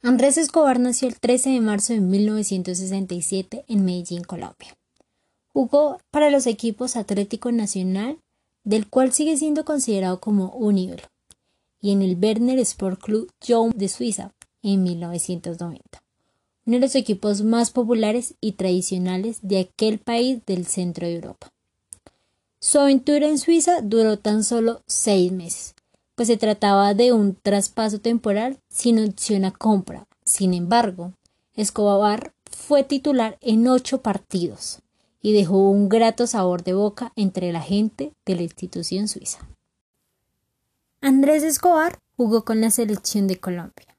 Andrés 0.00 0.38
Escobar 0.38 0.78
nació 0.78 1.08
el 1.08 1.18
13 1.18 1.50
de 1.50 1.60
marzo 1.60 1.92
de 1.92 2.00
1967 2.00 3.64
en 3.66 3.84
Medellín, 3.84 4.22
Colombia. 4.22 4.76
Jugó 5.48 5.98
para 6.12 6.30
los 6.30 6.46
equipos 6.46 6.94
Atlético 6.94 7.50
Nacional, 7.50 8.18
del 8.62 8.88
cual 8.88 9.12
sigue 9.12 9.36
siendo 9.36 9.64
considerado 9.64 10.20
como 10.20 10.50
un 10.52 10.78
ídolo, 10.78 11.02
y 11.80 11.90
en 11.90 12.02
el 12.02 12.16
Werner 12.16 12.60
Sport 12.60 13.00
Club 13.02 13.32
Jaume 13.44 13.74
de 13.74 13.88
Suiza 13.88 14.32
en 14.62 14.84
1990, 14.84 15.82
uno 16.66 16.76
de 16.76 16.80
los 16.80 16.94
equipos 16.94 17.42
más 17.42 17.72
populares 17.72 18.34
y 18.40 18.52
tradicionales 18.52 19.40
de 19.42 19.58
aquel 19.58 19.98
país 19.98 20.38
del 20.46 20.66
centro 20.66 21.08
de 21.08 21.16
Europa. 21.16 21.52
Su 22.60 22.78
aventura 22.78 23.28
en 23.28 23.38
Suiza 23.38 23.80
duró 23.82 24.16
tan 24.16 24.44
solo 24.44 24.80
seis 24.86 25.32
meses, 25.32 25.74
pues 26.18 26.26
se 26.26 26.36
trataba 26.36 26.94
de 26.94 27.12
un 27.12 27.36
traspaso 27.36 28.00
temporal 28.00 28.58
sin 28.68 28.98
opción 28.98 29.44
a 29.44 29.52
compra. 29.52 30.08
Sin 30.24 30.52
embargo, 30.52 31.12
Escobar 31.54 32.32
fue 32.50 32.82
titular 32.82 33.38
en 33.40 33.68
ocho 33.68 34.02
partidos 34.02 34.80
y 35.22 35.32
dejó 35.32 35.70
un 35.70 35.88
grato 35.88 36.26
sabor 36.26 36.64
de 36.64 36.74
boca 36.74 37.12
entre 37.14 37.52
la 37.52 37.60
gente 37.60 38.14
de 38.26 38.34
la 38.34 38.42
institución 38.42 39.06
suiza. 39.06 39.46
Andrés 41.00 41.44
Escobar 41.44 42.00
jugó 42.16 42.44
con 42.44 42.60
la 42.60 42.72
selección 42.72 43.28
de 43.28 43.38
Colombia. 43.38 43.96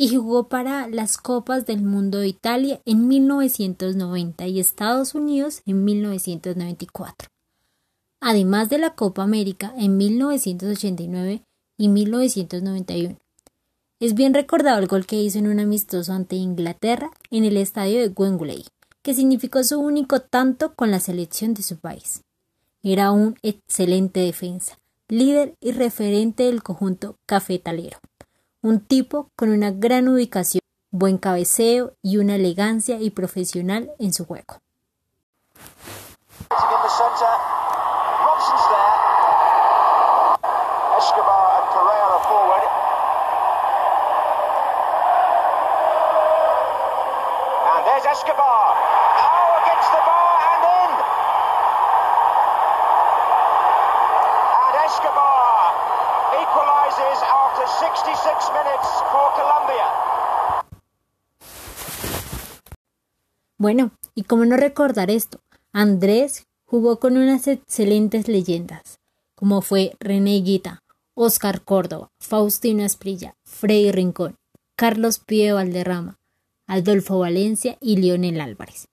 Y 0.00 0.14
jugó 0.14 0.48
para 0.48 0.86
las 0.86 1.18
Copas 1.18 1.66
del 1.66 1.82
Mundo 1.82 2.18
de 2.18 2.28
Italia 2.28 2.80
en 2.84 3.08
1990 3.08 4.46
y 4.46 4.60
Estados 4.60 5.16
Unidos 5.16 5.60
en 5.66 5.84
1994, 5.84 7.28
además 8.20 8.68
de 8.68 8.78
la 8.78 8.94
Copa 8.94 9.24
América 9.24 9.74
en 9.76 9.96
1989 9.96 11.42
y 11.76 11.88
1991. 11.88 13.18
Es 13.98 14.14
bien 14.14 14.34
recordado 14.34 14.78
el 14.78 14.86
gol 14.86 15.04
que 15.04 15.20
hizo 15.20 15.40
en 15.40 15.48
un 15.48 15.58
amistoso 15.58 16.12
ante 16.12 16.36
Inglaterra 16.36 17.10
en 17.32 17.42
el 17.42 17.56
estadio 17.56 17.98
de 17.98 18.14
Wembley, 18.16 18.66
que 19.02 19.14
significó 19.14 19.64
su 19.64 19.80
único 19.80 20.20
tanto 20.20 20.74
con 20.74 20.92
la 20.92 21.00
selección 21.00 21.54
de 21.54 21.64
su 21.64 21.76
país. 21.76 22.22
Era 22.84 23.10
un 23.10 23.34
excelente 23.42 24.20
defensa, 24.20 24.78
líder 25.08 25.56
y 25.60 25.72
referente 25.72 26.44
del 26.44 26.62
conjunto 26.62 27.16
cafetalero 27.26 27.98
un 28.68 28.80
tipo 28.80 29.30
con 29.34 29.48
una 29.48 29.70
gran 29.70 30.08
ubicación, 30.08 30.60
buen 30.90 31.16
cabeceo 31.16 31.94
y 32.02 32.18
una 32.18 32.36
elegancia 32.36 33.00
y 33.00 33.08
profesional 33.08 33.90
en 33.98 34.12
su 34.12 34.26
juego. 34.26 34.58
Escobar. 54.88 55.27
After 56.90 57.66
66 57.66 58.50
minutes 58.52 58.88
for 59.12 59.28
Colombia. 59.36 59.86
Bueno, 63.58 63.90
y 64.14 64.22
cómo 64.22 64.44
no 64.46 64.56
recordar 64.56 65.10
esto, 65.10 65.40
Andrés 65.72 66.46
jugó 66.64 66.98
con 66.98 67.16
unas 67.16 67.46
excelentes 67.46 68.28
leyendas, 68.28 69.00
como 69.34 69.60
fue 69.60 69.96
René 70.00 70.40
Guita, 70.40 70.82
Oscar 71.14 71.62
Córdoba, 71.62 72.10
Faustino 72.20 72.84
Esprilla, 72.84 73.34
Freddy 73.44 73.92
Rincón, 73.92 74.36
Carlos 74.74 75.18
Pío 75.18 75.56
Valderrama, 75.56 76.18
Adolfo 76.66 77.18
Valencia 77.18 77.76
y 77.80 77.96
Lionel 77.96 78.40
Álvarez, 78.40 78.88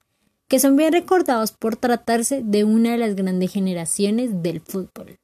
que 0.48 0.58
son 0.60 0.76
bien 0.76 0.92
recordados 0.92 1.52
por 1.52 1.76
tratarse 1.76 2.42
de 2.44 2.64
una 2.64 2.92
de 2.92 2.98
las 2.98 3.14
grandes 3.14 3.52
generaciones 3.52 4.42
del 4.42 4.60
fútbol. 4.60 5.18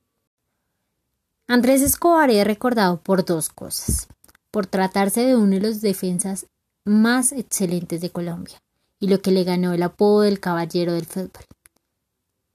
Andrés 1.49 1.83
Escobar 1.83 2.31
es 2.31 2.47
recordado 2.47 3.01
por 3.01 3.25
dos 3.25 3.49
cosas, 3.49 4.07
por 4.51 4.67
tratarse 4.67 5.27
de 5.27 5.37
uno 5.37 5.57
de 5.57 5.61
los 5.61 5.81
defensas 5.81 6.47
más 6.85 7.33
excelentes 7.33 8.01
de 8.01 8.11
Colombia 8.11 8.63
y 9.01 9.09
lo 9.09 9.21
que 9.21 9.33
le 9.33 9.43
ganó 9.45 9.73
el 9.73 9.83
apodo 9.83 10.21
del 10.21 10.39
caballero 10.39 10.93
del 10.93 11.07
fútbol, 11.07 11.43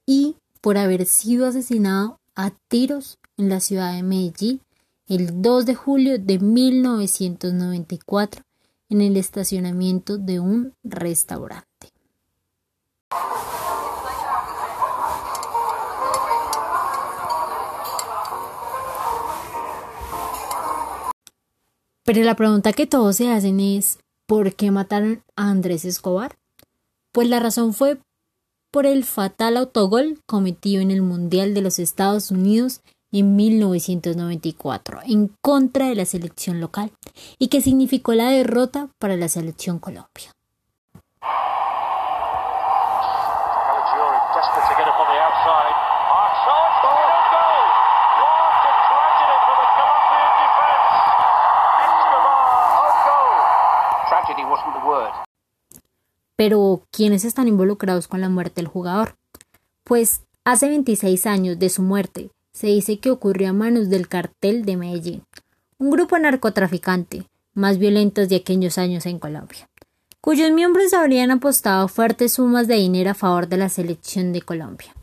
y 0.05 0.37
por 0.61 0.77
haber 0.77 1.05
sido 1.05 1.45
asesinado 1.45 2.21
a 2.35 2.51
tiros 2.69 3.19
en 3.35 3.49
la 3.49 3.59
ciudad 3.59 3.93
de 3.93 4.03
Medellín 4.03 4.61
el 5.07 5.41
2 5.41 5.65
de 5.65 5.75
julio 5.75 6.17
de 6.17 6.39
1994 6.39 8.43
en 8.89 9.01
el 9.01 9.17
estacionamiento 9.17 10.17
de 10.17 10.39
un 10.39 10.73
restaurante. 10.83 11.91
Pero 22.07 22.23
la 22.23 22.37
pregunta 22.37 22.71
que 22.71 22.87
todos 22.87 23.17
se 23.17 23.29
hacen 23.29 23.59
es 23.59 23.99
¿por 24.27 24.55
qué 24.55 24.71
mataron 24.71 25.25
a 25.35 25.49
Andrés 25.49 25.83
Escobar? 25.83 26.37
Pues 27.11 27.27
la 27.27 27.41
razón 27.41 27.73
fue 27.73 27.97
por 28.71 28.85
el 28.85 29.03
fatal 29.03 29.57
autogol 29.57 30.21
cometido 30.25 30.81
en 30.81 30.89
el 30.91 31.01
Mundial 31.01 31.53
de 31.53 31.61
los 31.61 31.79
Estados 31.79 32.31
Unidos 32.31 32.79
en 33.11 33.35
1994 33.35 35.01
en 35.05 35.35
contra 35.41 35.87
de 35.89 35.95
la 35.95 36.05
selección 36.05 36.61
local 36.61 36.91
y 37.39 37.49
que 37.49 37.59
significó 37.59 38.13
la 38.13 38.29
derrota 38.29 38.87
para 38.99 39.17
la 39.17 39.27
selección 39.27 39.77
Colombia. 39.77 40.31
Pero, 56.35 56.81
¿quiénes 56.91 57.25
están 57.25 57.47
involucrados 57.47 58.07
con 58.07 58.21
la 58.21 58.29
muerte 58.29 58.61
del 58.61 58.67
jugador? 58.67 59.15
Pues 59.83 60.21
hace 60.43 60.67
26 60.67 61.25
años 61.25 61.59
de 61.59 61.69
su 61.69 61.81
muerte, 61.81 62.29
se 62.53 62.67
dice 62.67 62.99
que 62.99 63.11
ocurrió 63.11 63.49
a 63.49 63.53
manos 63.53 63.89
del 63.89 64.07
cartel 64.07 64.65
de 64.65 64.77
Medellín, 64.77 65.23
un 65.77 65.91
grupo 65.91 66.17
narcotraficante 66.17 67.25
más 67.53 67.77
violento 67.77 68.25
de 68.25 68.35
aquellos 68.35 68.77
años 68.77 69.05
en 69.05 69.19
Colombia, 69.19 69.69
cuyos 70.21 70.51
miembros 70.51 70.93
habrían 70.93 71.31
apostado 71.31 71.87
fuertes 71.87 72.33
sumas 72.33 72.67
de 72.67 72.75
dinero 72.75 73.11
a 73.11 73.15
favor 73.15 73.47
de 73.47 73.57
la 73.57 73.69
selección 73.69 74.33
de 74.33 74.41
Colombia. 74.41 74.95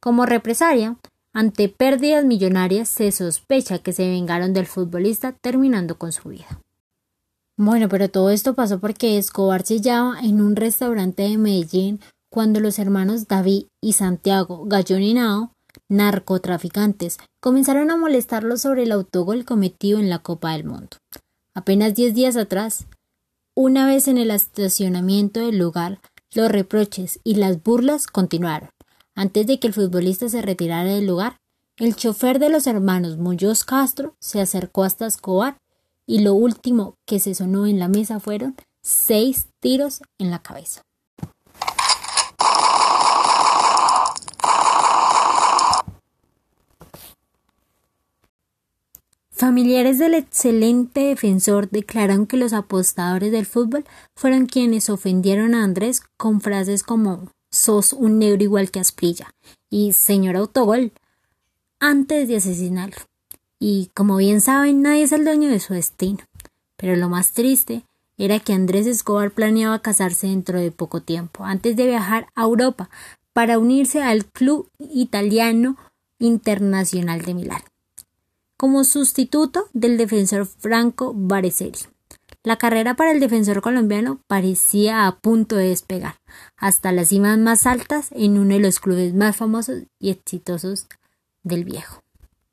Como 0.00 0.26
represalia, 0.26 0.96
ante 1.32 1.68
pérdidas 1.68 2.24
millonarias, 2.24 2.88
se 2.88 3.12
sospecha 3.12 3.78
que 3.78 3.92
se 3.92 4.08
vengaron 4.08 4.52
del 4.52 4.66
futbolista 4.66 5.32
terminando 5.32 5.98
con 5.98 6.12
su 6.12 6.30
vida. 6.30 6.60
Bueno, 7.58 7.88
pero 7.88 8.08
todo 8.08 8.30
esto 8.30 8.54
pasó 8.54 8.78
porque 8.78 9.18
Escobar 9.18 9.66
se 9.66 9.74
hallaba 9.74 10.20
en 10.20 10.40
un 10.40 10.54
restaurante 10.54 11.24
de 11.24 11.36
Medellín 11.38 12.00
cuando 12.30 12.60
los 12.60 12.78
hermanos 12.78 13.26
David 13.26 13.66
y 13.82 13.94
Santiago 13.94 14.64
Gallonenao 14.66 15.50
narcotraficantes 15.88 17.18
comenzaron 17.40 17.90
a 17.90 17.96
molestarlo 17.96 18.56
sobre 18.58 18.84
el 18.84 18.92
autogol 18.92 19.44
cometido 19.44 19.98
en 19.98 20.08
la 20.08 20.20
Copa 20.20 20.52
del 20.52 20.66
Mundo. 20.66 20.98
Apenas 21.52 21.96
diez 21.96 22.14
días 22.14 22.36
atrás, 22.36 22.86
una 23.56 23.88
vez 23.88 24.06
en 24.06 24.18
el 24.18 24.30
estacionamiento 24.30 25.40
del 25.40 25.58
lugar, 25.58 26.00
los 26.32 26.52
reproches 26.52 27.18
y 27.24 27.34
las 27.34 27.60
burlas 27.60 28.06
continuaron. 28.06 28.70
Antes 29.16 29.48
de 29.48 29.58
que 29.58 29.66
el 29.66 29.74
futbolista 29.74 30.28
se 30.28 30.42
retirara 30.42 30.90
del 30.90 31.06
lugar, 31.08 31.38
el 31.76 31.96
chofer 31.96 32.38
de 32.38 32.50
los 32.50 32.68
hermanos 32.68 33.18
Muñoz 33.18 33.64
Castro 33.64 34.14
se 34.20 34.40
acercó 34.40 34.84
hasta 34.84 35.06
Escobar 35.06 35.58
y 36.08 36.20
lo 36.20 36.32
último 36.32 36.94
que 37.06 37.20
se 37.20 37.34
sonó 37.34 37.66
en 37.66 37.78
la 37.78 37.86
mesa 37.86 38.18
fueron 38.18 38.56
seis 38.82 39.46
tiros 39.60 40.00
en 40.18 40.30
la 40.30 40.42
cabeza. 40.42 40.82
Familiares 49.30 49.98
del 49.98 50.14
excelente 50.14 51.00
defensor 51.00 51.68
declaran 51.70 52.26
que 52.26 52.38
los 52.38 52.52
apostadores 52.52 53.30
del 53.30 53.46
fútbol 53.46 53.84
fueron 54.16 54.46
quienes 54.46 54.90
ofendieron 54.90 55.54
a 55.54 55.62
Andrés 55.62 56.02
con 56.16 56.40
frases 56.40 56.82
como 56.82 57.30
sos 57.50 57.92
un 57.92 58.18
negro 58.18 58.42
igual 58.42 58.70
que 58.70 58.80
Asprilla 58.80 59.34
y 59.70 59.92
señor 59.92 60.36
autogol 60.36 60.92
antes 61.78 62.26
de 62.28 62.36
asesinarlo. 62.36 62.96
Y 63.58 63.90
como 63.94 64.16
bien 64.16 64.40
saben, 64.40 64.82
nadie 64.82 65.02
es 65.02 65.12
el 65.12 65.24
dueño 65.24 65.50
de 65.50 65.60
su 65.60 65.74
destino. 65.74 66.20
Pero 66.76 66.96
lo 66.96 67.08
más 67.08 67.32
triste 67.32 67.84
era 68.16 68.40
que 68.40 68.52
Andrés 68.52 68.86
Escobar 68.86 69.30
planeaba 69.30 69.80
casarse 69.80 70.26
dentro 70.28 70.60
de 70.60 70.70
poco 70.70 71.02
tiempo, 71.02 71.44
antes 71.44 71.76
de 71.76 71.86
viajar 71.86 72.28
a 72.34 72.42
Europa 72.42 72.90
para 73.32 73.58
unirse 73.58 74.02
al 74.02 74.24
club 74.26 74.68
italiano 74.78 75.76
internacional 76.18 77.22
de 77.22 77.34
Milán 77.34 77.62
como 78.58 78.82
sustituto 78.82 79.68
del 79.72 79.96
defensor 79.96 80.44
Franco 80.44 81.14
Bareseri. 81.14 81.78
La 82.42 82.56
carrera 82.56 82.96
para 82.96 83.12
el 83.12 83.20
defensor 83.20 83.62
colombiano 83.62 84.20
parecía 84.26 85.06
a 85.06 85.16
punto 85.20 85.54
de 85.54 85.68
despegar 85.68 86.16
hasta 86.56 86.90
las 86.90 87.08
cimas 87.08 87.38
más 87.38 87.66
altas 87.66 88.08
en 88.10 88.36
uno 88.36 88.54
de 88.54 88.60
los 88.60 88.80
clubes 88.80 89.14
más 89.14 89.36
famosos 89.36 89.84
y 90.00 90.10
exitosos 90.10 90.88
del 91.44 91.64
viejo. 91.64 92.02